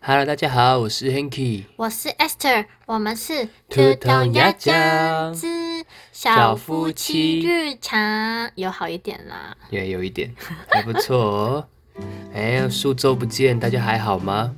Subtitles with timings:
[0.00, 9.56] Hello，大家好，我是 Hanky，我是 Esther，我们是兔童鸭酱之小小夫妻日常，有好一点啦。
[9.70, 10.32] 也有一点
[10.68, 11.66] 还不错哦。
[12.32, 14.54] 哎，数周不见，大家还好吗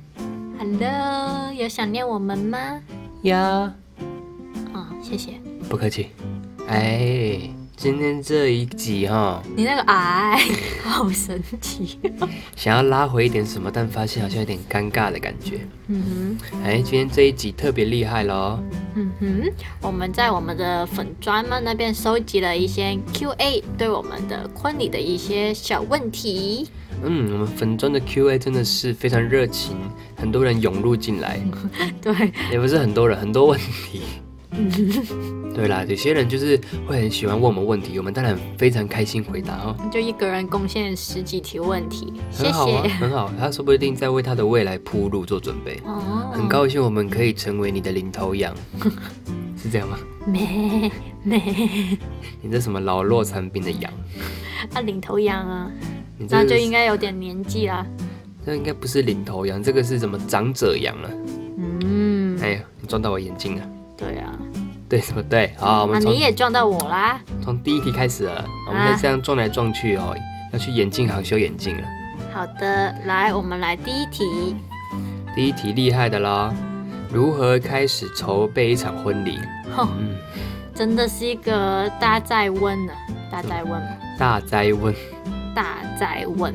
[0.59, 2.81] ？Hello，有想念我们吗？
[3.23, 3.73] 呀，
[4.73, 5.33] 哦，谢谢。
[5.67, 6.11] 不客气。
[6.67, 7.49] 哎，
[7.81, 10.37] 今天这一集哈，你那个哎，
[10.83, 11.97] 好神奇。
[12.53, 15.61] 想要拉回一点什么，但发现好像有点尴尬的感觉。
[15.87, 18.59] 嗯哼哎，今天这一集特别厉害喽。
[18.95, 19.49] 嗯哼，
[19.81, 26.67] 我们在我们的粉砖们那边收集了一些 Q&A，对我们的婚礼的一些小问题。
[27.01, 29.77] 嗯，我们粉砖的 Q&A 真的是非常热情，
[30.17, 31.39] 很多人涌入进来，
[32.03, 32.13] 对，
[32.51, 34.01] 也不是很多人，很多问题。
[35.53, 39.75] 对啦，有些人就是会很喜欢问我们问题，我们当然非常开心回答哦。
[39.91, 42.89] 就一个人贡献十几题问题，谢很好啊，谢。
[42.89, 45.79] 很好，他说不定在为他的未来铺路做准备。
[45.85, 48.55] 哦，很高兴我们可以成为你的领头羊，
[49.55, 49.97] 是这样吗？
[50.25, 50.91] 没
[51.23, 51.97] 没，
[52.41, 53.91] 你这什么老弱残兵的羊？
[54.73, 55.71] 啊，领头羊啊，
[56.17, 57.85] 你这那就应该有点年纪啦。
[58.45, 61.09] 这应该不是领头羊，这个是什么长者羊啊？
[61.57, 63.69] 嗯，哎呀，你撞到我眼睛了。
[63.99, 64.31] 对啊，
[64.87, 65.53] 对，什么对？
[65.57, 67.19] 好，我啊，们从你也撞到我啦。
[67.43, 70.15] 从第一题开始了，我们啊再这样撞来撞去哦，
[70.53, 71.83] 要去眼镜行修眼镜了。
[72.33, 74.55] 好的，来，我们来第一题。
[75.35, 76.53] 第一题厉害的啦，
[77.11, 79.37] 如何开始筹备一场婚礼？
[79.75, 80.15] 哼，嗯，
[80.73, 82.93] 真的是一个大在问呢，
[83.29, 83.81] 大在问，
[84.17, 84.95] 大灾问。
[85.55, 86.53] 大在问。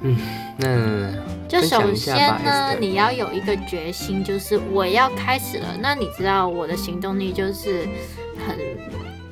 [0.00, 0.16] 嗯
[0.56, 0.68] 那
[1.52, 5.76] 就首先呢，你要有一个决心，就是我要开始了。
[5.78, 7.86] 那你知道我的行动力就是
[8.38, 8.56] 很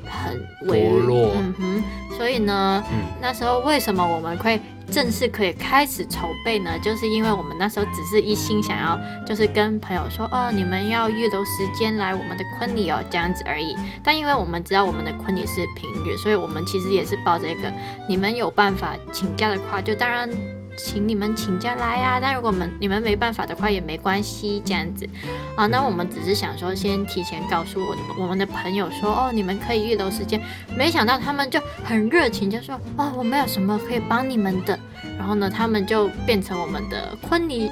[0.05, 1.85] 很微薄弱嗯哼。
[2.19, 6.79] 所以呢，嗯那时候为什么我们会正式可以开始筹备呢？
[6.83, 13.75] 就是因为我们那时候只是一心想要，就是跟朋友说，哦，你们要预留时间来我们的婚礼哦，这样子而已。
[14.05, 17.73] 但因为我们知道我们的婚礼是平日，所以我们其实也是抱着一个，
[18.07, 20.29] 你们有办法请假的话，就当然
[20.77, 25.09] 请你们请假来呀、但如果我们你们没办法的话也没关系，这样子
[25.55, 25.67] 啊。
[25.67, 30.41] 那我们只是想说，先提前告诉我我们的朋友说，哦，你们可以预留时间。
[30.77, 34.79] 没想到他们就很热情，就说，哦，我们有什么可以帮你们的。
[35.19, 37.71] 然后呢，他们就变成我们的婚礼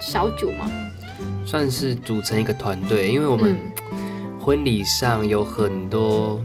[0.00, 0.70] 小组嘛。
[1.46, 3.56] 算是组成一个团队，因为我们
[3.92, 6.40] 嗯婚礼上有很多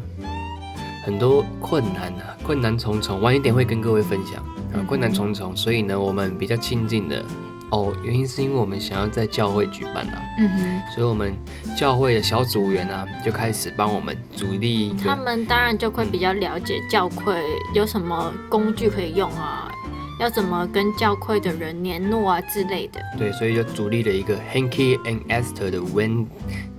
[1.03, 4.43] 很多困难啊，困难重重，晚一点会跟各位分享
[4.75, 7.24] 啊，困难重重，所以呢，我们比较亲近的
[7.72, 10.81] 哦，原因是因为我们想要在教会举办啊，嗯哼。
[10.94, 11.34] 所以我们
[11.78, 17.41] 教会的小组员啊，就开始帮我们主力他，们当然就会比较了解教会
[17.74, 19.72] 有什么工具可以用啊，
[20.19, 23.02] 要怎么跟教会的人联络啊之类的。
[23.18, 26.28] 对，所以就主力了一个 Hanky and Esther 的 Wen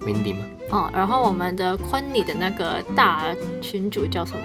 [0.03, 3.25] Wendy 嘛，哦，然后我们的婚礼的那个大
[3.61, 4.41] 群主叫什么？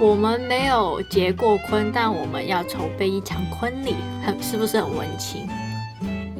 [0.00, 3.94] 我们没有结过婚，但我们要筹备一场婚礼，
[4.24, 5.48] 很是不是很温情？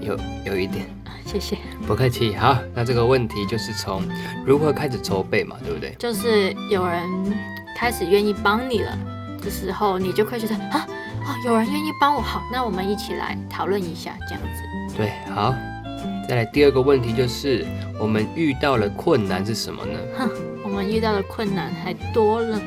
[0.00, 0.86] 有有一点。
[1.24, 1.56] 谢谢。
[1.86, 4.02] 不客气，好，那这个问题就是从
[4.44, 5.94] 如何开始筹备嘛，对不对？
[5.98, 7.08] 就是有人
[7.76, 8.98] 开始愿意帮你了
[9.42, 10.86] 的时候，你就会觉得啊
[11.24, 14.96] 啊，有人愿意帮我，好，那我们一起来讨论一下，这样子。
[14.96, 15.54] 对，好。
[16.28, 17.66] 再来第二个问题就是，
[17.98, 19.98] 我们遇到了困难是什么呢？
[20.18, 20.30] 哼
[20.64, 22.60] 我们遇到的困难还多了。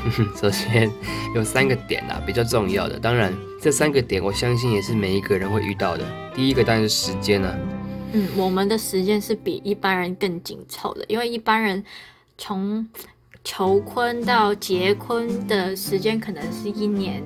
[0.40, 0.90] 首先
[1.34, 2.98] 有三个点啊，比较重要的。
[2.98, 6.04] 当然，这三个点我相信也是每一个人会遇到的。
[6.34, 7.54] 第一个当然是时间啊，
[8.12, 11.84] 嗯，我们的时间是比一般人更紧凑的，因为一般人
[12.38, 12.86] 从
[13.44, 17.22] 求婚到结婚的时间可能是一年，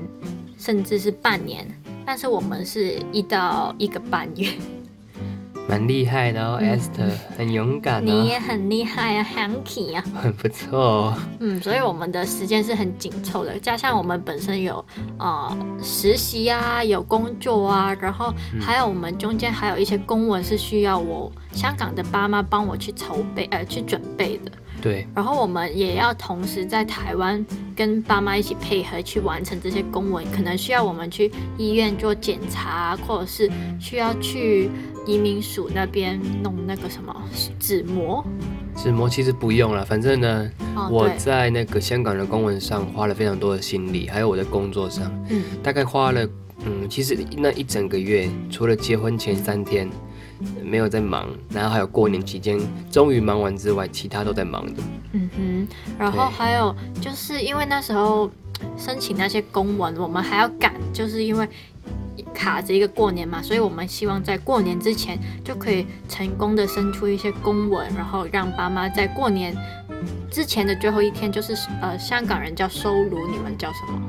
[0.59, 1.67] 甚至是半年，
[2.05, 4.49] 但是我们是一到一个半月。
[5.67, 10.05] 蛮厉害的哦、e 嗯 s t h e r 很勇敢你哦，也很厉害啊，Hanky 啊。
[10.23, 11.15] 很 不错哦。
[11.41, 14.85] 嗯，所以我们的时间是很紧凑的，加上我们本身有
[15.19, 24.53] 呃实习啊，有工作啊，然后还有我们中间还有一些公文是需要我香港的爸妈帮我去筹备呃去准备的，
[24.85, 27.43] 对，然后我们也要同时在台湾
[27.75, 33.51] 跟爸妈一起配合去完成这些公文，可能需要我们去医院做检查，或者是
[33.81, 34.69] 需要去
[35.07, 37.17] 移民署那边弄那个什么
[37.59, 38.23] 纸膜。
[38.77, 45.43] 纸膜其实不用了，反正呢，哦，我，在那个香港的公文上花了非常多的心力，还有我的工作上，嗯。
[45.63, 46.29] 大概花了，
[46.67, 49.95] 嗯，其实那一整个月，除了结婚前三天呃
[50.63, 52.59] 没有在忙，然后还有过年期间
[52.91, 54.83] 终于忙完之外，其他都在忙的。
[55.13, 58.31] 嗯哼，然后还有就是因为那时候
[58.77, 61.49] 申请那些公文，我们还要赶，就是因为
[62.33, 69.57] 卡着一个过年嘛，所以我们希望在过年之前就可以成功的生出一些公文，然后让爸妈在过年
[70.31, 74.01] 之前的最后一天，就是呃香港人叫收炉，你们叫什么？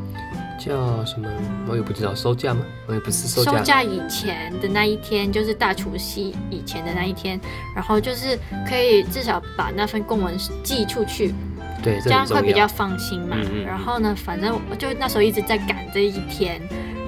[0.66, 1.30] 叫什么？
[1.68, 2.62] 我也不知道，收假吗？
[2.88, 3.52] 我也不是收假。
[3.52, 7.40] 收假以前的那一天，就是大除夕以前的那一天，
[7.76, 11.34] 然后就是可以至少把那份公文寄出去，
[11.84, 12.68] 对，这样会比较。
[12.68, 13.38] 放心嘛。
[13.40, 16.60] 嗯嗯然后呢，反正我就那时候一直在赶这一天，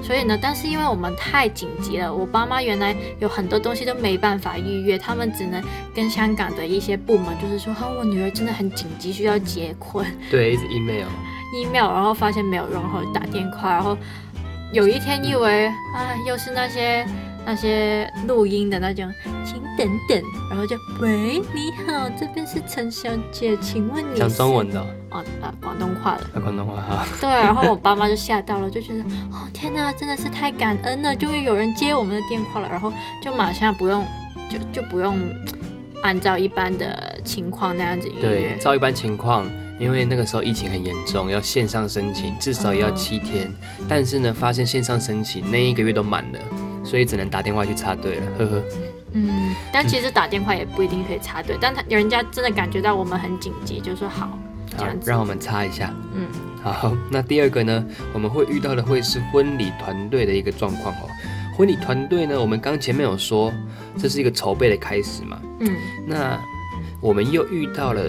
[0.02, 5.62] 所以呢，但是因为我们太紧急了，我爸妈原来有很多东西都没办法预约，他们只能
[5.94, 11.08] 跟香港的一些部门，就是说，哈、我女儿真的很紧急，需要结婚对，一直 email。
[11.54, 13.96] ，email，然后发现没有用，然后打电话，然后
[14.72, 17.06] 有一天以为啊，又是那些。
[17.46, 19.10] 那些录音的那种，
[19.42, 27.06] 请等等，然后就喂，你好，这边是陈小姐，请问你讲中文的哦，哦啊广东话的，啊广东话哈。
[27.18, 29.00] 对，然后我爸妈就吓到了，就觉得
[29.32, 32.92] 哦天哪，真的是太感恩了，终于有人接我们的电话了，然后
[33.22, 34.04] 就马上不用
[34.50, 35.18] 就就不用
[36.02, 38.58] 按照一般的情况那样子预对，约。
[38.58, 39.46] 照一般情况，
[39.78, 43.52] 因为那个时候疫情很严重，要线上申请，至少也要哦七天。
[43.88, 46.38] 但是呢，发现线上申请那一个月都满了，
[46.84, 48.62] 所以只能打电话去插队了，呵呵。
[49.12, 54.38] 嗯，但其实打电话也不一定可以插队，但他人家真的感觉到我们很紧急，就说好
[54.76, 55.10] 这样，子。
[55.10, 55.94] 让我们插一下。
[56.14, 56.26] 嗯，
[56.62, 61.08] 好，那第二个呢，我们会遇到的会是婚礼团队的一个状况哦。
[61.56, 63.52] 婚礼团队呢，我们刚前面有说，
[63.96, 65.40] 这是一个筹备的开始嘛。
[65.60, 65.74] 嗯，
[66.06, 66.38] 那
[67.00, 68.02] 我们又遇到了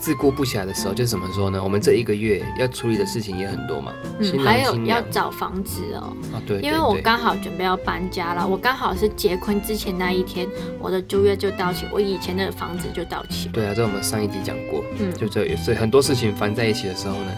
[0.00, 1.62] 自顾不暇的时候，就是怎么说呢？
[1.62, 3.92] 我们这一个月要处理的事情也很多嘛。
[4.18, 10.48] 嗯，还有要找房子哦，啊，对，因为我对对刚好准备要搬家了，我刚好是结婚之前那一天，
[10.78, 13.48] 我的租约就到期，我以前的房子就到期。
[13.52, 17.32] 对啊，这我们上一集讲过，嗯就这也是很多事情烦在一起的时候呢，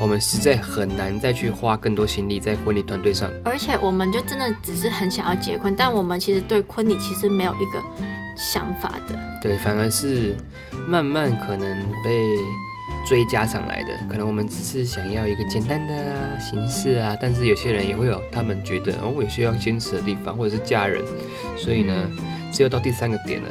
[0.00, 3.28] 我们实在很难再去花更多心力在婚礼团队上。
[3.44, 7.82] 而且我们就真的只是很想要结婚，但我们其实对婚礼其实没有一个
[8.36, 9.18] 想法的。
[9.42, 10.34] 对，反而是
[10.88, 12.36] 慢慢可能被
[13.06, 13.90] 追加上来的。
[14.10, 21.02] 可能我们只是想要一个简单的啊形式啊，但是有些人也会有他们觉得哦，我有需要坚持的地方，或者是家人，
[21.56, 22.10] 所以呢，
[22.52, 23.48] 只有到第三个点了，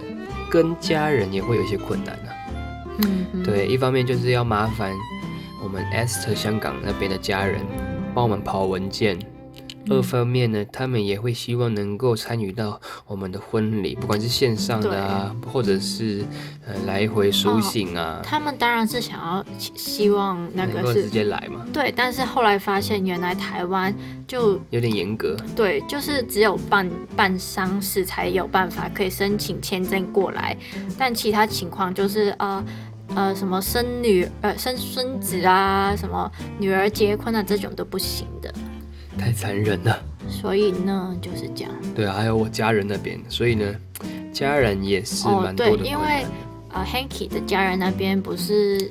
[0.49, 2.29] 跟家人也会有一些困难啊。
[2.99, 4.91] 嗯，对，一方面就是要麻烦
[5.63, 7.61] 我们 Esther 香港那边的家人
[8.13, 9.17] 帮我们跑文件。
[9.89, 16.23] 二方面呢，他们也会希望能够参与到我们的婚礼，不管是线上的啊，或者是
[16.65, 23.93] 呃来回书信啊，他们当然是想要希希望那能够直接来嘛，对，但是后来发现原来台湾
[24.27, 25.35] 就有点严格。
[25.55, 30.57] 对，就是只有办办丧事才有办法可以申请签证过来，
[30.97, 32.63] 但其他情况就是呃。
[33.15, 38.51] 呃，什么生女呃生孙子啊，什么女儿结婚啊，这种都不行的。
[39.17, 39.97] 太残忍了。
[40.29, 41.71] 所以呢，就是这样。
[41.93, 43.75] 对啊，还有我家人那边，所以呢，
[44.31, 46.31] 家人也是哦蛮多的困对因为难。
[46.69, 48.89] 呃，Hanky 的家人那边不是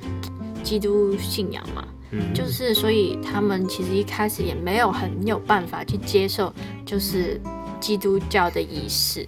[0.62, 6.52] 基督信仰嘛，嗯，就是所以他们其实一开始也没有很有办法去接受，
[6.86, 7.40] 就是
[7.80, 9.26] 基督教的仪式。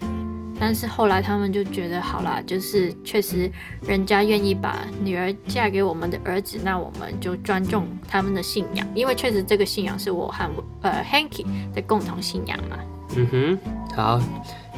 [0.58, 3.50] 但是后来他们就觉得好啦，就是确实
[3.86, 10.50] 人家愿意把女儿嫁给我们的儿子，那我们就尊重他们的信仰，因为确实这个信仰是我和
[10.82, 12.78] 呃 Hanky 的共同信仰嘛。
[13.16, 13.58] 嗯哼，
[13.94, 14.20] 好。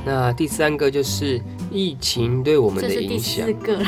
[0.04, 3.52] 那第三个就是疫情对我们的这是第影响四。
[3.54, 3.86] 个了。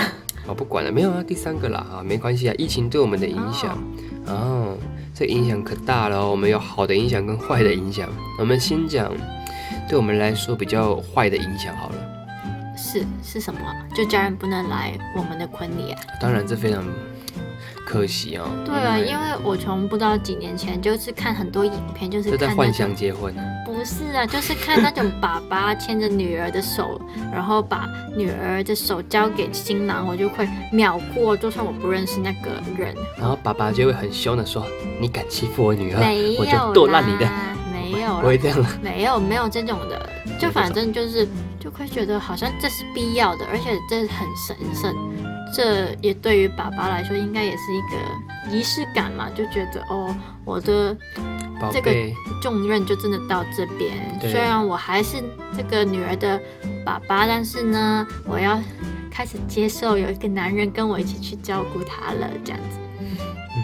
[0.48, 3.78] 哦，不管了，没有啊，第三个啦啊，没关系啊，疫情对我们的影响，
[4.26, 4.76] 哦，
[5.14, 8.08] 这影响可大了哦，我们有好的影响跟坏的影响。
[8.38, 9.12] 我们先讲
[9.88, 11.97] 对我们来说比较坏的影响好了。
[12.76, 13.75] 是是什么啊？
[13.95, 16.00] 就家人不能来我们的婚礼啊？
[16.21, 16.85] 当然这非常
[17.85, 18.49] 可惜哦。
[18.64, 23.42] 对啊，因为我从不知道几年前就是看很多影片，就是这在幻想结婚啊。
[23.66, 27.00] 不是啊，就是看那种爸爸牵着女儿的手，
[27.33, 32.95] 然后把女儿的手交给新郎，我就会秒过，就算我不认识那个人。
[33.18, 34.64] 然后爸爸就会很凶的说
[35.00, 36.00] ：“你敢欺负我女儿，
[36.38, 37.28] 我就剁烂你的。
[37.92, 38.68] 啦，没有不会，这样了。
[38.83, 41.26] 没有没有这种的，就反正就是
[41.59, 44.95] 就会觉得好像这是必要的，而且这很神圣。
[45.54, 50.14] 这也对于爸爸来说，应该也是一个仪式感嘛，就觉得哦，
[50.45, 50.95] 我的
[51.73, 51.90] 这个，
[52.42, 53.97] 重任就真的到这边。
[54.21, 55.23] 虽然我还是
[55.57, 56.38] 这个女儿的
[56.85, 58.61] 爸爸，但是呢，我要
[59.11, 62.78] 开始接受有一个男人跟我一起去照顾她了，这样子。
[63.00, 63.16] 嗯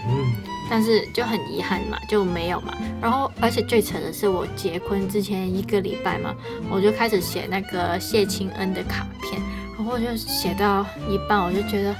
[0.07, 0.33] 哼，
[0.69, 2.73] 但是就很遗憾嘛，就没有嘛。
[3.01, 6.33] 然后，而且最扯的是，我结婚之前一个礼拜嘛，
[6.69, 9.41] 我就开始写那个谢清恩的卡片，
[9.77, 11.95] 然后我就写到一半，我就觉得。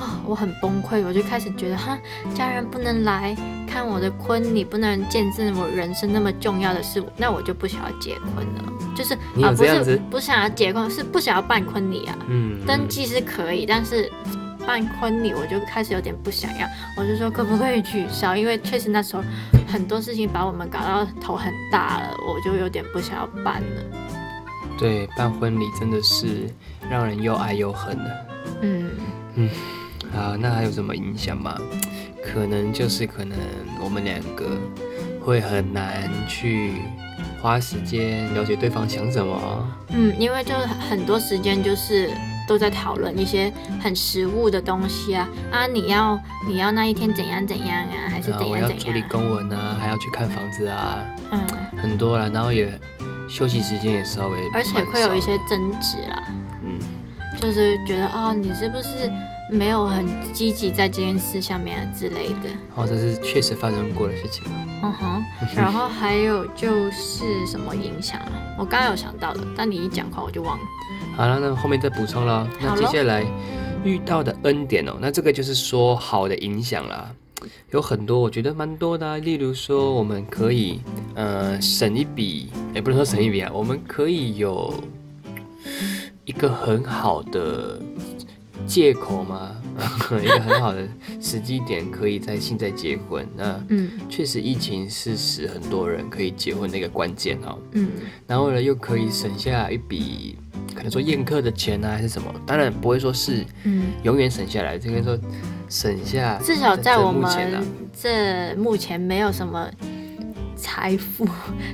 [0.00, 1.98] 啊、 我很崩溃，我就开始觉得哈，
[2.34, 3.36] 家人不能来，
[3.66, 8.72] 看我的婚礼不能见证我人生那么重要的事，那我就不想要结婚了。
[8.96, 9.12] 就是
[9.42, 12.16] 啊，不是不想要结婚，是不想要办婚礼啊。
[12.28, 14.10] 嗯，登记是可以，但是
[14.66, 18.36] 办婚礼我就开始有点不想要，我就说可不可以取消？
[18.36, 19.22] 因为确实那时候
[19.66, 23.82] 很多事情把我们搞到头很大了，我就有点不想要办了。
[24.78, 26.48] 对，办婚礼真的是
[26.90, 28.26] 让人又爱又恨的。
[28.62, 28.90] 嗯
[29.34, 29.50] 嗯，
[30.14, 31.56] 啊，那还有什么影响吗？
[32.22, 33.38] 可能就是可能
[33.82, 34.58] 我们两个
[35.20, 36.74] 会很难去
[37.40, 39.66] 花时间了解对方想什么。
[39.88, 42.10] 嗯，因为就是很多时间就是
[42.50, 49.02] 都在讨论一些很实物的东西啊啊，你要你要那一天怎样怎样啊，还是怎样怎样怎我要处理？
[49.08, 50.98] 公文啊，还要去看房子啊，
[51.30, 51.40] 嗯，
[51.80, 52.28] 很多啦。
[52.34, 52.76] 然后也
[53.28, 56.24] 休息时间也稍微，而且会有一，些争执啦，
[56.64, 56.76] 嗯，
[57.40, 59.08] 就是觉得哦，你是不是
[59.48, 62.50] 没有很积极在这件事上面啊之类的。
[62.74, 64.42] 哦，这是确实发生过的事情。
[64.82, 68.32] 嗯哼， 然后还有就是什么影响啊？
[68.58, 70.64] 我刚刚有想到的，但你一讲话我就忘了。
[71.20, 72.48] 好了，那后面再补充了。
[72.62, 73.22] 那接下来
[73.84, 77.14] 遇到的恩典哦，那这个就是说好的影响啦，
[77.72, 80.80] 有很多，我觉得蛮多的啊、例如说，我们可以
[81.14, 84.72] 呃省一笔，也不能说省一笔啊，我们可以有
[86.24, 87.78] 一个很好的
[88.66, 89.54] 借口吗？
[90.24, 90.88] 一个很好的
[91.20, 93.28] 时机点，可以在现在结婚。
[93.36, 97.58] 那嗯确实，疫情是使很多人可以结婚的一个关键哦。
[97.72, 97.90] 嗯
[98.26, 100.36] 然后呢，又可以省下一笔，
[100.80, 102.32] 可能说宴客的钱啊，还是什么？
[102.46, 105.18] 当然不会说是嗯，永远省下来，这个说
[105.68, 107.68] 省下，至少在我目前啊们，
[108.00, 109.70] 这目前没有什么
[110.56, 111.26] 财富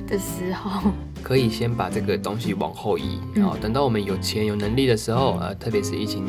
[0.05, 0.91] 的时候，
[1.23, 6.25] 可以先把这个东西往后移，嗯然后等到我们有钱有能力的时候，呃，特别是疫情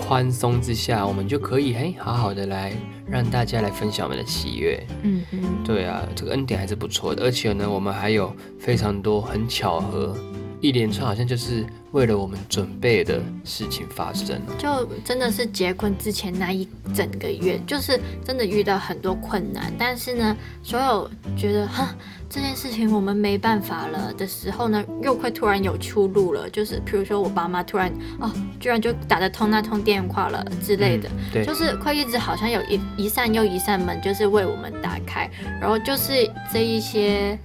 [0.00, 2.72] 宽松之下，我们就可以嘿好好的来
[3.06, 4.82] 让大家来分享我们的喜悦。
[5.02, 10.16] 嗯嗯对啊，这个恩典还是不错的，而且呢，我们还有非常多很巧合，
[10.64, 14.40] 一连串好像就是为了我们准备的事情发生。
[14.56, 21.94] 就真的是结婚之前那一整个月，就是真的遇到很多困难，但是呢，所有觉得哈
[22.30, 26.48] 这件事情我们没办法了的时候呢，又会突然有出路了。
[26.48, 35.30] 就是比如说我爸妈突然哦，居然就打得通那通电话了之类的，对，就是会一直好像有一一扇又一扇门，就是为我们打开，
[35.60, 37.38] 然后就是这一些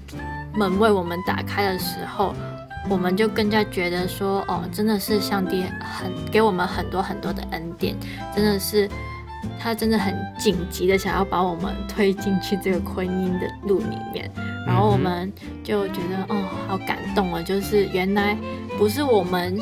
[0.55, 2.33] 门为我们打开的时候，
[2.87, 7.95] 我们就更加觉得说，哦，真的是上帝很给我们很多很多的恩典，
[8.35, 8.87] 真的是
[9.59, 14.29] 他真的很紧急的想要把我们推进去这个婚姻的路里面，
[14.65, 15.31] 然后我们
[15.63, 18.37] 就觉得，哦，好感动啊，就是原来
[18.77, 19.57] 不是我们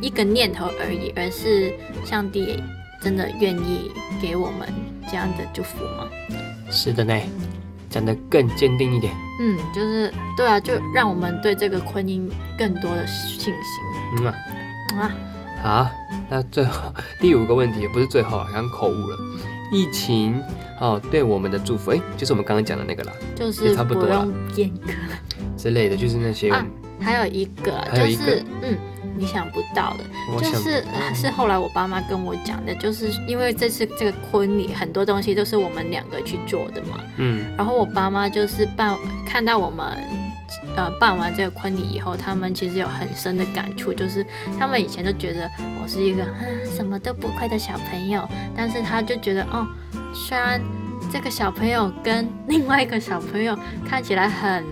[0.00, 1.72] 一个念头而已，而是
[2.04, 2.62] 上帝
[3.02, 4.68] 真的愿意给我们
[5.10, 6.08] 这样的祝福吗？
[6.70, 7.14] 是的呢，
[7.90, 9.12] 讲得更坚定一点。
[9.40, 13.54] 嗯，就是对啊，就让我们对这个婚姻更多的信心
[14.18, 14.34] 嗯啊，
[14.96, 15.12] 啊。
[15.62, 15.90] 好，
[16.30, 19.16] 那最后第五个问题也不是最后啊，刚口误了。
[19.72, 20.42] 疫情
[20.80, 24.92] 哦，对我们的祝福，哎，就是我们刚刚讲的那个啦就是差不多了严格。
[25.56, 26.66] 之类的，就是那些、啊
[27.00, 28.78] 还有一个啊，就还有一个是嗯，
[29.16, 39.86] 你想不到的，就是是后来我爸妈跟我讲的，就是因为这次这个婚礼很多东西都是我们两个去做的嘛，嗯然后我爸妈就是办看到我们。
[40.76, 44.26] 呃，办完这个婚礼以后，他们其实有很深的感触，就是
[44.58, 45.48] 他们以前都觉得
[45.80, 46.30] 我是一个啊
[46.76, 49.64] 什么都不会的小朋友，但是他就觉得哦，
[50.12, 50.60] 虽然
[51.10, 53.56] 这个小朋友跟另外一个小朋友
[53.88, 54.64] 看起来很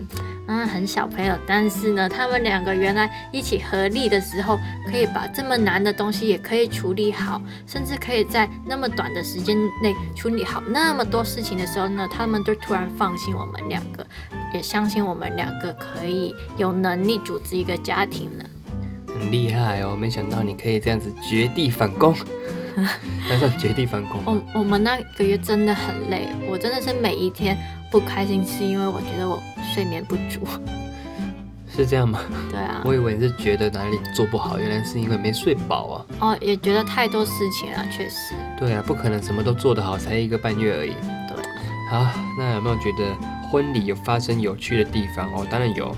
[0.49, 4.59] 嗯很小朋友，但是呢，他们两个原来一起合力的时候，
[4.91, 14.07] 可以把这么难的东西也可以处理好，甚至可以在那么短的时间内处理好那么多事情的时候呢，他们就突然放心我们两个，
[14.55, 18.45] 也相信我们两个可以有能力组织一个家庭了。
[19.07, 22.17] 很厉害哦，没想到你可以这样子绝地反攻，
[23.29, 24.43] 那算绝地反攻吗。
[24.55, 27.55] 我我们那个月真的很累，我真的是每一天
[27.91, 29.43] 不开心，是因为我觉得我
[29.75, 30.47] 睡眠不足。
[31.71, 32.21] 是这样吗？
[32.51, 36.07] 对啊，我以为你是觉得哪里做不好，原来是因为没睡饱啊。
[36.21, 38.35] 哦，也觉得太多事情了，确实。
[38.59, 40.91] 对啊，不可能什么都做得好，才一个半月而已。
[41.29, 41.37] 对，
[41.91, 43.15] 好，那有没有觉得
[43.49, 45.29] 婚礼有发生有趣的地方？
[45.33, 45.95] 哦，当然有。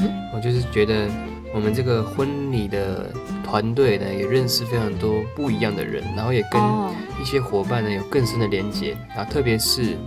[0.00, 1.08] 嗯我就是觉得
[1.52, 3.12] 我们这个婚礼的
[3.44, 8.96] 团队呢，也认识非常多不一样的人，然后也跟哦，一些伙伴呢有更深的连接。
[9.14, 9.98] 然后特别是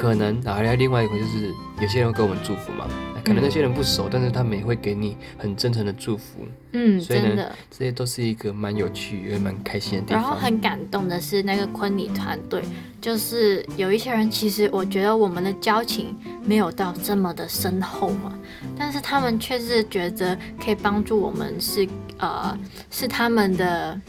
[0.00, 2.86] 可能，然后还有另外一个就是有些人会给我们祝福嘛，
[3.22, 7.44] 可能那些人不熟，但是他们也会给你很真诚的祝福，嗯，所以呢。
[7.70, 10.36] 这些都是一个蛮有趣也蛮开心的地方然后。
[10.36, 12.62] 很感动的是，那个婚礼团队，
[12.98, 18.32] 就是有一些人，其实我觉得我们的交情没有到这么的深厚嘛，
[18.78, 21.86] 但是他们却是觉得可以帮助我们是，
[22.18, 22.56] 呃，
[22.90, 24.00] 是他们的，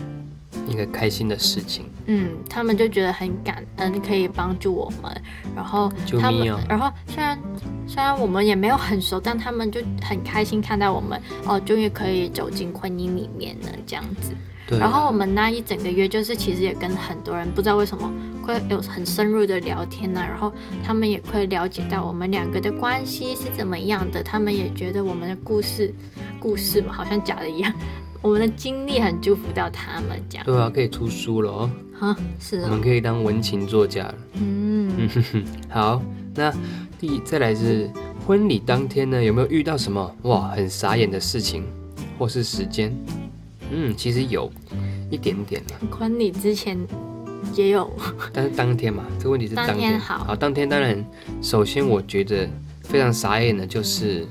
[0.67, 5.21] 一个开心的事情，嗯，他们就觉得很感恩，可以帮助我们。
[5.55, 7.37] 然后他们，哦然后虽然
[7.87, 14.33] 虽然我们也没有很熟，但他们就很开心看到我们哦，终于可以走进婚姻里面了，这样子。
[14.67, 14.81] 对啊。
[14.81, 20.51] 然后我们那一整个月，就是其实也跟很多人不知道为什么会有很深入的聊天呢、然后
[20.83, 25.93] 他们也会了解到我们两个的关系是怎么样的，他们也觉得我们的故事，
[26.39, 27.73] 故事嘛，好像假的一样，
[28.21, 30.45] 我们的经历很祝福到他们这样。
[30.45, 34.15] 对啊，可以出书了哦，啊，是哦，我们可以当文情作家了。
[34.35, 35.09] 嗯，
[35.69, 36.01] 好，
[36.35, 36.53] 那
[36.99, 37.89] 第再来是
[38.27, 41.63] 婚礼当天呢，有没有遇到什么哇很傻眼的事情，
[42.19, 42.95] 或是时间？
[43.71, 44.51] 嗯，其实有
[45.09, 46.77] 一点点啦，婚礼之前
[47.55, 47.89] 也有，
[48.31, 50.35] 但是当天嘛，这个问题是当当天好。
[50.35, 51.03] 当天当然，
[51.41, 52.47] 首先我觉得
[52.83, 54.27] 非常傻眼的就是，呃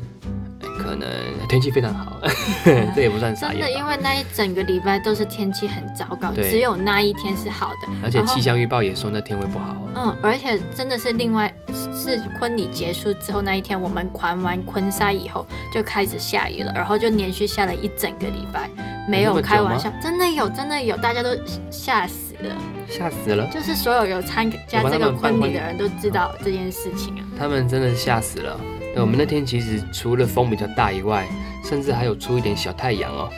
[0.82, 1.08] 可能
[1.48, 2.20] 天气非常好，
[2.94, 7.88] 这也不算傻真的，因为那一整个礼拜都是天气很糟糕，只有那一天是好的。
[8.02, 9.72] 而且气象预报也说那天会不好。
[9.72, 9.88] 哦。
[9.94, 11.52] 嗯，而且真的是另外
[11.94, 18.70] 是婚礼结束之后那一天，我们环完婚纱以后就开始下雨了，然后就连续下了一整个礼拜，
[19.08, 21.30] 没有开玩笑，真的有，真的有，大家都
[21.70, 22.56] 吓死了，
[22.88, 25.52] 吓死了，就是所有有参加这个婚礼？
[25.54, 27.20] 的人都知道这件事情啊。
[27.38, 28.58] 他们真的吓死了。
[28.92, 31.26] 对，我们那天其实除了风比较大以外，
[31.64, 33.30] 甚至还有出一点小太阳哦。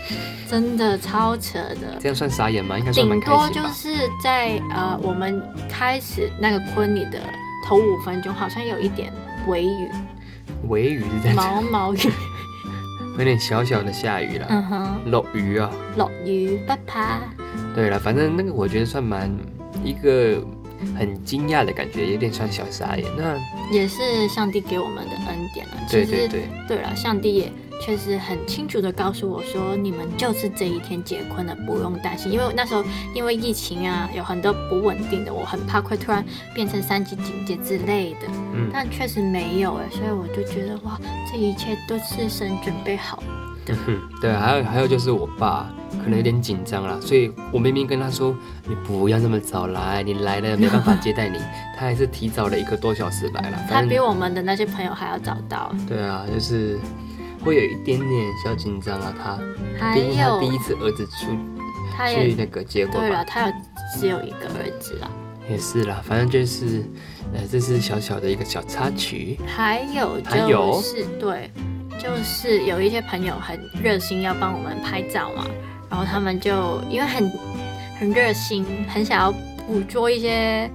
[0.48, 1.98] 真的超扯的。
[2.00, 2.78] 这样算傻眼吗？
[2.78, 3.68] 应该算蛮顶多开心吧。
[3.68, 7.20] 就是在呃，我们开始那个婚礼的
[7.66, 9.12] 头五分钟，好像有一点
[9.46, 9.88] 微雨，
[10.68, 11.98] 微雨是这样，毛毛雨，
[13.18, 15.70] 有点小小的下雨了，嗯哼，落雨啊。
[15.96, 17.18] 落雨不怕。
[17.74, 19.30] 对了，反正那个我觉得算蛮
[19.84, 20.42] 一个
[20.96, 23.06] 很惊讶的感觉，有点像小傻眼。
[23.16, 23.38] 那
[23.72, 25.72] 也是上帝给我们的恩典了。
[25.90, 32.32] 对对对，对了，上帝也确实很清楚的告诉我说，你们就是这一天结婚了，不用担心。
[32.32, 32.84] 因为那时候
[33.14, 38.28] 因为疫情啊，有很多不稳定的，我很怕会突然变成三级警戒之类的。
[38.54, 43.22] 嗯，但确实没有哎，所以我就觉得哇，这一切都是神准备好。
[43.86, 45.72] 哼，对，还有还有就是我爸
[46.02, 48.34] 可能有点紧张啦，所以我明明跟他说
[48.66, 51.38] 你不要那么早来，你来了没办法接待你，
[51.78, 53.58] 他还是提早了一个多小时来了。
[53.68, 56.78] 他比我们的那些朋友还要早到，对啊，就是
[57.44, 58.10] 会有一点点
[58.44, 59.14] 小紧张啊。
[59.16, 59.38] 他
[59.78, 61.36] 还毕竟他有第一次儿子出
[61.96, 63.52] 他也去那个结果对了，，他有
[63.98, 65.10] 只有一个儿子啊。
[65.50, 66.84] 也是啦，反正就是，
[67.34, 69.36] 呃，这是小小的一个小插曲。
[69.44, 71.50] 还有还有就是对，
[72.02, 75.46] 就是有一些朋友很热心要帮我们拍照嘛，
[75.88, 77.30] 然后他们就因为很
[78.00, 79.30] 很热心，很想要
[79.68, 80.68] 捕捉一些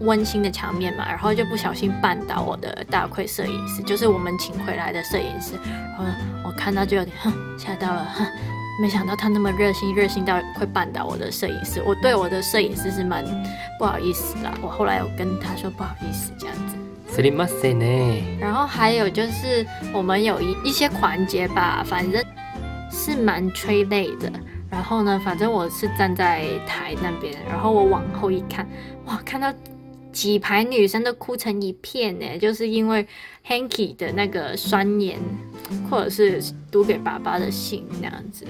[0.00, 6.04] 温馨的场面嘛，然后就不小心绊倒我的大盔摄影师，就是我们请回来的摄影师，然后
[6.44, 8.26] 我看到就有点哼吓到了，哼。
[8.80, 11.82] 没想到他那么热心，热心到会绊倒我的摄影师。
[11.84, 13.24] 我对我的摄影师是蛮
[13.76, 14.48] 不好意思的。
[14.62, 16.76] 我后来有跟他说不好意思这样子。
[17.09, 18.23] すみませんね。
[18.39, 22.23] 然后还有就是我们有一一些环节吧，反正
[22.91, 24.31] 是蛮催泪的。
[24.71, 28.67] 然后呢，反正我是站在台那边，然后我往后一看，
[29.05, 29.53] 哇，看到
[30.11, 33.05] 几排女生都哭成一片呢，就是因为
[33.47, 35.19] Hanky 的那个酸言，
[35.87, 38.47] 或者是读给爸爸的信那样子，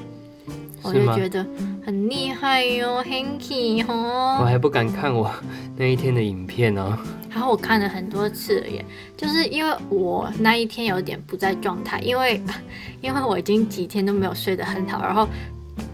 [0.81, 1.45] 我是吗就觉得
[1.85, 4.45] 很厉害哟，Hanky 我哦。
[4.45, 5.29] 还不敢看我
[5.75, 6.97] 那一天的影片哦。
[7.38, 8.84] 然后我看了很多次了耶，
[9.16, 12.42] 就是因为我那一天有点不在状态，因为
[13.00, 15.28] 因为我已经几天都没有睡得很好，然后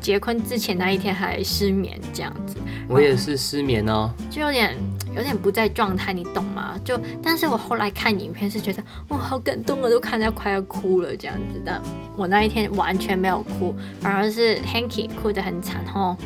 [0.01, 2.57] 结婚之前那一天还失眠这样子，
[2.89, 4.11] 我也是失眠哦。
[4.31, 4.75] 就有点
[5.15, 6.81] 有点不在状态，你懂吗？
[6.83, 11.79] 就但是我后来看影片是觉得哇好感动啊，都看到快要哭了这样子，但
[12.17, 16.17] 我那一天完全没有哭，反而是 Hanky 哭得很惨哦。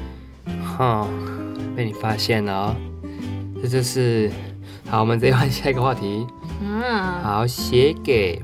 [0.63, 1.09] 哈，
[1.75, 2.77] 被你发现了哦。
[3.61, 4.31] 这就是
[4.91, 6.27] 好，我们直接换下一个话题。
[6.63, 8.41] 嗯，好，写给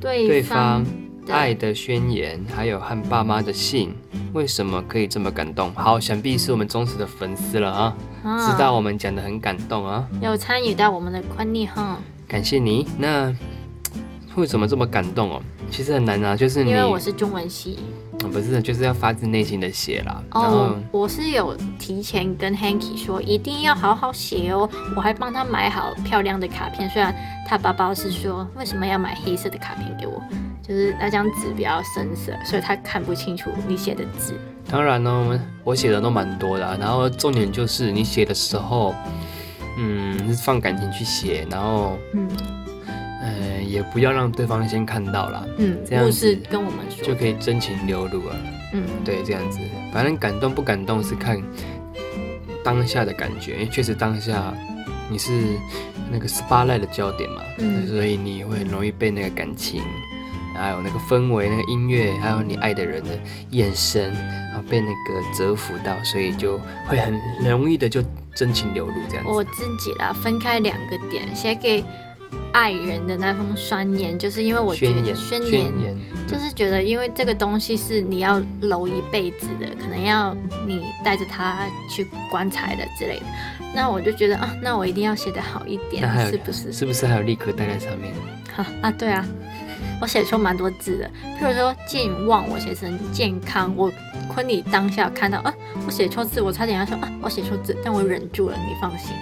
[0.00, 0.84] 对对方
[1.26, 3.92] 对爱的宣言，还有和爸妈的信，
[4.32, 5.72] 为什么可以这么感动？
[5.74, 11.98] 好，想必是我们忠实的粉丝了啊，嗯知道我们讲的很感动啊，有参与到我们的婚礼哈。
[12.28, 12.86] 感谢你。
[12.96, 13.34] 那
[14.36, 15.42] 为什么这么感动哦？
[15.68, 17.80] 其实很难啊，就是你因为我是中文系。
[18.24, 20.22] 嗯不是，就是要发自内心的写啦。
[20.34, 24.68] 然我是有提前跟 Hanky 说，一定要好好写哦。
[24.96, 27.14] 我还帮他买好漂亮的卡片，虽然
[27.46, 30.20] 他爸爸是说为什么要买黑色的卡片给我，
[30.62, 34.34] 就是那张纸比较深色，所以他看不清楚你写的字。
[34.68, 38.94] 当然呢，我们我写的都蛮多的啊、然后重点就是你写的时候，
[39.78, 42.28] 嗯，是放感情去写，然后嗯
[43.68, 48.36] 呃，也不要让对方先看到啦，嗯，这样故事子跟我们说，就可以真情流露啊。
[48.72, 49.58] 嗯对，这样子，
[49.92, 51.42] 反正感动不感动是看
[52.62, 54.52] 当下的感觉，因为确实当下
[55.10, 55.32] 你是
[56.10, 59.80] 那个 spotlight 的焦点嘛，嗯所以你会很容易被那个感情，
[60.54, 63.18] 还有那个氛围、那个音乐，还有你爱的人的
[63.52, 68.02] 眼神，然后被那个折服到，所以就会很容易的就
[68.34, 69.30] 真情流露这样子。
[69.30, 71.82] 我自己啦，分开两个点，写给
[72.58, 83.26] 爱人的那封宣言，就是因为我觉得宣言，宣言言，就是觉得，因为这个东西是你要揉一辈子的，可能要你带着它去棺材的之类的。
[83.72, 86.72] 那我就觉得啊，那我一定要写得好一点是不是？
[86.72, 88.12] 是不是还有立刻带在上面？
[88.52, 89.24] 哈啊，对啊，
[90.00, 91.08] 我写出蛮多字的，
[91.40, 93.72] 譬如说健忘，我写成健康。
[93.76, 93.88] 我
[94.34, 95.54] 婚礼当下看到啊，
[95.86, 99.14] 我写错字，我差点要说啊，我写错字，但我忍住了，你放心。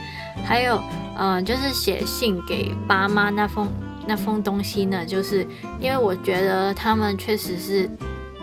[0.46, 0.80] 还有，
[1.18, 3.68] 嗯、就是写信给爸妈那封
[4.06, 5.46] 那封东西呢，就是
[5.80, 7.90] 因为我觉得他们确实是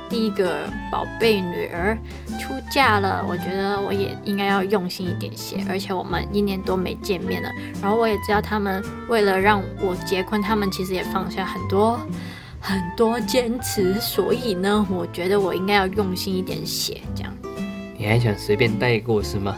[0.10, 1.98] 第一个宝贝女儿
[2.40, 7.50] 出嫁了，我觉得我也应该要用心一点写，而且我们一年多没见面了，
[7.82, 11.98] 然后我也知道他们为了让我结婚，他们其实也放下很多
[12.60, 17.34] 很多坚持，所以呢，我觉得我应该要用心一点写，这样
[17.98, 19.56] 你还想随便带过是吗？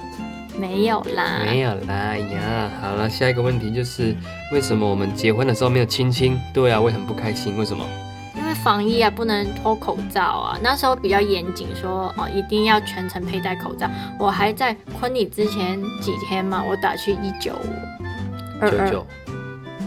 [0.58, 4.16] 没有啦，没有啦哎呀，好了，下一个问题就是
[4.52, 6.40] 为什么我们结婚的时候没有亲亲？
[6.54, 7.86] 对啊，我也很不开心，为什么？
[8.36, 10.60] 因为防疫啊，不能脱口罩啊。
[10.62, 13.90] 那时候比较严谨，说哦一定要全程佩戴口罩。
[14.20, 17.54] 我还在婚礼之前几天嘛，我打去一九
[18.62, 18.88] 二二，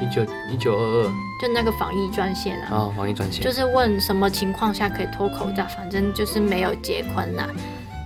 [0.00, 1.04] 一九一九二二
[1.40, 7.46] 就那个防疫专线啊，哦，防疫专线就是问什么情况下可以脱口罩，反正就是没有结婚啦。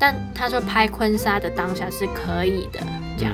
[0.03, 2.81] 但他说拍婚纱的当下是可以的，
[3.17, 3.33] 这样。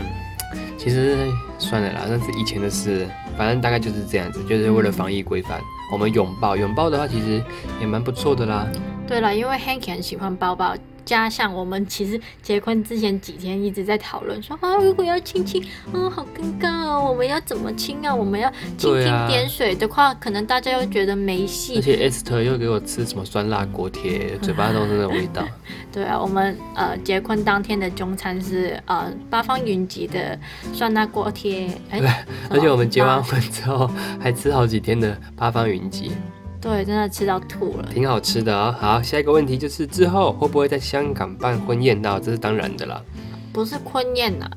[0.76, 1.16] 其实
[1.58, 5.58] 算了啦，那是以前的事，反正大概就是这样子，就是为了防疫规范，
[5.90, 7.42] 我们拥抱，拥抱的话其实
[7.80, 8.66] 也蛮不错的啦。
[9.08, 18.14] 对了，因为 Hanky 很喜欢包包，加上我们其实结婚之前几天一直在讨论说啊，如果要亲亲，啊，好尴尬哦，我们要怎么亲啊？
[18.14, 21.80] 我们要蜻对啊蜓点水的话，可能大家又觉得没而戏。
[21.80, 25.42] 且 Esther 又给我吃什么酸辣锅贴，嘴巴都是那种味道。
[25.90, 30.38] 对啊，我们呃结婚当天的中餐是呃八方云集的
[30.74, 33.90] 酸辣锅贴，哎，什 而且我们结完么婚之后
[34.20, 36.12] 还吃好几天的八方云集，
[36.60, 37.88] 对，真的吃到吐了。
[37.92, 42.00] 挺好吃的啊、好，下一个问题就是之后会不会在香港办婚宴？
[42.02, 43.00] 那这是当然的啦。
[43.52, 44.48] 不是婚宴呐、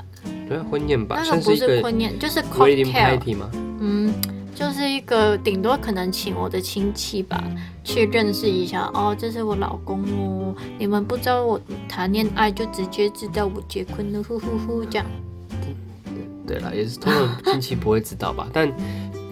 [0.47, 2.91] 对啊，婚宴吧，那个不是婚宴，就是 cocktail。
[2.91, 3.49] party 吗？
[3.79, 4.13] 嗯，
[4.53, 7.43] 就是一个顶多可能请我的亲戚吧，
[7.83, 8.89] 去认识一下。
[8.93, 15.05] 哦，这是我老公哦，你们不知道我谈恋爱就直接知道我结婚了，呼呼呼，这样。
[16.47, 18.47] 对啦，也是通常亲戚不会知道吧？
[18.51, 18.67] 但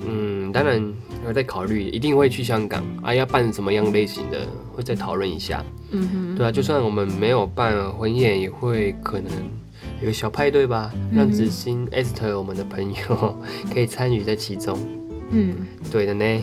[0.08, 0.82] 嗯，当然
[1.26, 5.64] 有在考虑，一定会去香港啊，要办什么样类型的，会再讨论一下。
[5.92, 9.32] 嗯哼，对啊，就算我们没有办婚宴，也会可能
[10.02, 13.38] 有个小派对吧，让嗯子欣、Esther 我们的朋友
[13.74, 14.78] 可以参与在其中。
[15.32, 15.56] 嗯，
[15.92, 16.42] 对的呢。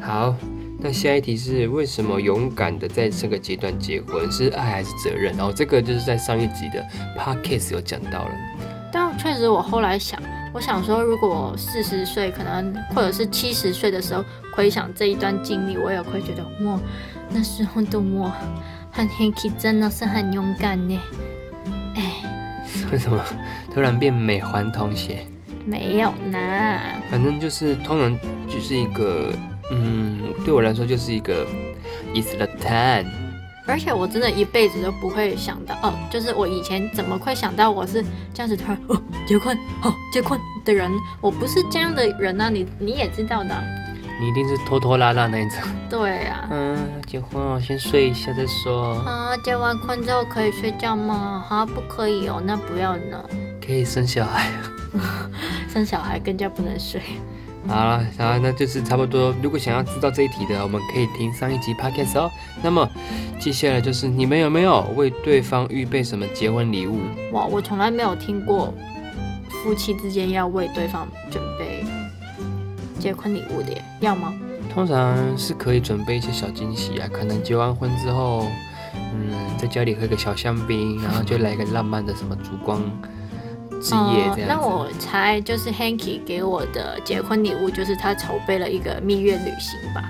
[0.00, 0.34] 好，
[0.80, 5.36] 那下一题是为什么勇敢的在这个阶段结婚是爱还是责任？
[5.36, 6.84] 然后这个就是在上一集的
[7.16, 8.30] podcast 有讲到了。
[8.92, 10.20] 但确实我后来想，
[10.52, 14.22] 我想说，如果四十岁，可能或者是七十岁的时候
[14.54, 16.78] 回想这一段经历，我也会觉得，哇，
[17.30, 18.30] 那时候的我
[18.90, 21.00] 很 Hanky 真的是很勇敢呢。
[21.94, 22.22] 哎，
[22.92, 23.18] 为什么
[23.72, 25.26] 突然变美环童鞋？
[25.64, 26.38] 没有呢。
[27.10, 29.32] 反正就是通常就是一个，
[29.70, 31.46] 嗯，对我来说就是一个
[32.12, 33.21] it's the time。
[33.66, 43.62] 而且我真的一辈子都不会想到，哦，就是我以前怎么会想到我是这样子突然哦结婚哦结婚的人，我不是这样的人啊，你你也知道的啊，
[44.20, 45.58] 你一定是拖拖拉拉那一种。
[45.88, 48.94] 对啊，嗯，结婚哦，先睡一下再说。
[49.00, 51.44] 啊结完婚之后可以睡觉吗？
[51.48, 53.22] 啊不可以哦，那不要呢，
[53.64, 54.50] 可以生小孩。
[55.72, 57.00] 生小孩更加不能睡。
[57.68, 59.34] 好了，然后那就是差不多。
[59.42, 62.30] 如果想要知道这一题的，我们可以听上一集 podcast 哦。
[62.62, 62.88] 那么
[63.38, 66.98] 接下来就是你们有没有为对方预备什么结婚礼物？
[67.32, 68.74] 哇，我从来没有听过
[69.62, 71.84] 夫妻之间要为对方准备
[72.98, 74.34] 结婚礼物的耶，要吗？
[74.74, 78.46] 通常是可以准备一些小惊喜啊，可能结完婚之后，
[78.94, 82.80] 嗯，在家里喝个小香槟，然后就来个浪漫的什么烛光
[83.82, 84.48] 之夜这样子。
[84.48, 90.08] 那我猜就是 Hanky 给我的结婚礼物，就是他筹备了一个蜜月旅行吧？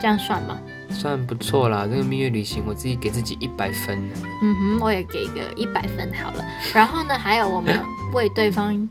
[0.00, 0.58] 这样算吗？
[0.90, 3.98] 算不错啦，这个蜜月旅行我自己给自己一百分。
[4.42, 6.44] 嗯哼，我也给个一百分好了。
[6.74, 7.80] 然后呢，还有我们
[8.12, 8.88] 为对方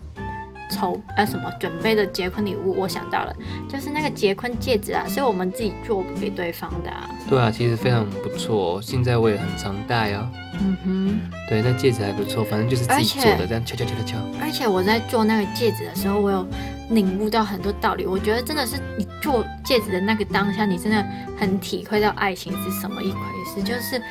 [0.71, 3.35] 筹呃什么准备的结婚礼物，我想到了，
[3.69, 7.07] 就是那个结婚戒指啊，是我们自己做给对方的啊。
[7.29, 10.27] 对啊，其实非常不错，现在我也很常戴哦。
[10.59, 14.17] 嗯哼，对，那戒指还不错，反正就是自己做的，这样敲敲敲敲敲。
[14.41, 16.45] 而且我在做那个戒指的时候，我有
[16.89, 18.05] 领悟到很多道理。
[18.05, 21.05] 我觉得真的是你做戒指的那个当下，你真的
[21.39, 23.19] 很体会到爱情是什么一回
[23.55, 23.63] 事。
[23.63, 24.01] 就是，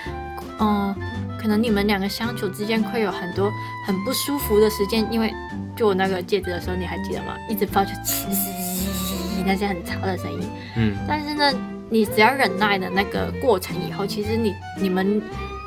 [0.58, 0.94] 嗯，
[1.40, 3.52] 可能你们两个相处之间会有很多
[3.86, 5.32] 很不舒服的时间，因为
[5.76, 7.34] 做那个戒指的时候，你还记得吗？
[7.48, 8.26] 一直发出呲
[9.46, 10.40] 那些很吵的声音。
[10.76, 10.96] 嗯。
[11.06, 11.52] 但是呢，
[11.90, 15.22] 你只要忍耐的那个过程以后，其实你你们。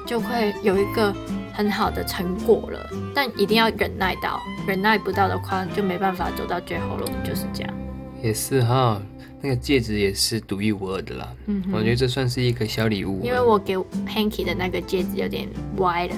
[0.05, 1.13] 就会有一个
[1.53, 7.73] 很好的成果了，但一定要忍耐到，忍耐不到的话就没办法走到最后了，就是这样。
[8.21, 9.01] 也是哈，
[9.41, 11.33] 那个戒指也是独一无二的啦。
[11.47, 13.21] 嗯，我觉得这算是一个小礼物。
[13.23, 16.15] 因为我给 Panky 的那个戒指有点歪了，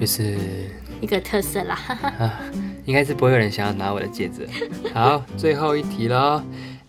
[0.00, 0.36] 就是
[1.00, 1.78] 一个特色啦。
[2.18, 2.40] 啊，
[2.84, 4.46] 应该是不会有人想要拿我的戒指。
[4.92, 6.42] 好，最后一题喽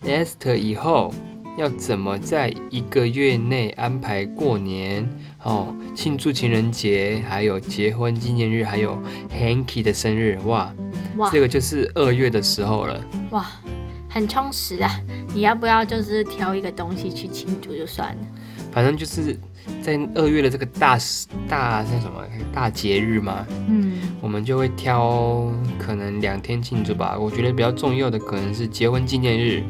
[0.04, 1.14] ，Esther 以后
[1.56, 5.08] 要怎么在一个月内安排过年？
[5.44, 8.96] 哦，庆祝情人节，还有结婚纪念日，还有
[9.28, 10.72] Hanky 的生日，哇
[11.16, 13.46] 哇，这个就是二月的时候了，哇，
[14.08, 15.00] 很充实啊！
[15.34, 18.22] 你要不要就是挑一个东西去庆祝就算了？
[18.70, 19.38] 反正就是
[19.82, 20.96] 在二月的这个大
[21.48, 22.24] 大那什么
[22.54, 27.18] 大节日嘛，嗯，我们就会挑可能两天庆祝吧。
[27.18, 29.62] 我觉得比较重要的可能是结婚纪念日，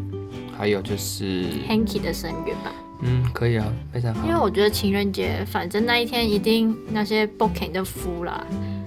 [0.56, 2.72] 还有就是 Hanky 的生日吧。
[3.03, 4.27] 嗯，可以啊，非常好。
[4.27, 8.47] 因为我觉得情人节，反正那一天一定那些 booking 都敷了，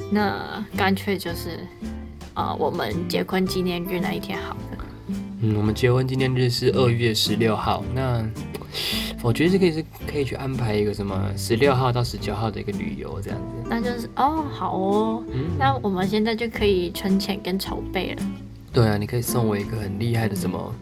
[0.10, 1.60] 那干脆就是，
[2.34, 4.86] 呃，我们结婚纪念日那一天好了。
[5.42, 8.26] 嗯，我们结婚纪念日是二月十六号，那
[9.22, 13.70] 我觉得这个是可以去安排一个什么十六号到十九号的一个旅游这样子。
[13.70, 15.24] 那就是哦，好哦，
[15.60, 18.24] 那我们现在就可以存钱跟筹备了。
[18.72, 20.74] 对啊，你可以送我一个很厉害的什么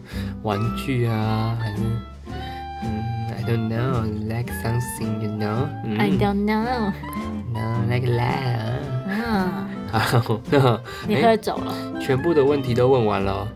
[0.42, 1.76] 玩具啊，还是
[3.46, 5.68] don't know, like something, you know?
[5.98, 6.92] I don't know.
[7.52, 8.80] No, like that.
[9.08, 10.40] 啊， 好，
[11.06, 11.74] 你喝走了。
[12.00, 13.46] 全部的问题都问完了。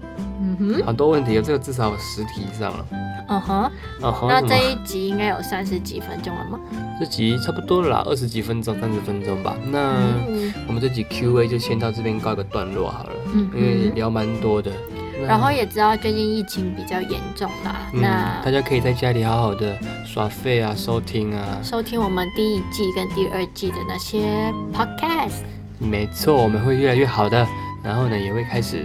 [0.40, 2.87] 嗯哼，好多问题，这个至少十题以上了。
[3.29, 3.70] 嗯哼。
[4.29, 6.61] 那这一集应该有三十几分钟了吗？
[7.01, 9.57] 这集差不多了啦，二十几分钟，三十分钟吧。
[9.72, 9.94] 那
[10.68, 13.11] 我们这集 Q&A 就先到这边告一个段落好了，
[13.53, 14.70] 因为聊蛮多的。
[15.26, 25.42] 然后也知道最近疫情比较严重啦，那大家可以在家里好好的耍废啊，收听啊，收听我们第一季跟第二季的那些 podcast。
[25.78, 27.46] 没错，我们会越来越好的。
[27.83, 28.85] 然后呢，也会开始，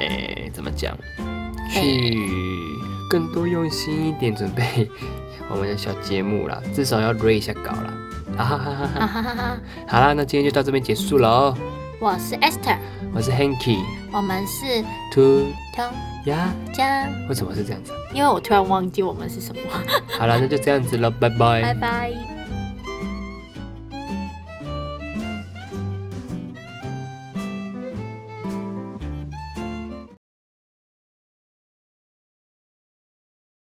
[0.00, 0.96] 诶，怎么讲，
[1.70, 2.18] 去
[3.10, 4.88] 更多用心一点准备
[5.50, 7.94] 我们的小节目啦，至少要 read 一下稿啦。
[8.36, 9.56] 哈哈哈哈哈哈！
[9.86, 11.56] 好啦，那今天就到这边结束了哦。
[12.00, 12.76] 我是 Esther，
[13.14, 13.78] 我是 Hanky，
[14.12, 15.84] 我们是 Two 通
[16.26, 17.08] 呀家。
[17.28, 17.92] 为什么是这样子？
[18.12, 19.62] 因为我突然忘记我们是什么。
[20.18, 22.33] 好了，那就这样子了，拜拜，拜拜。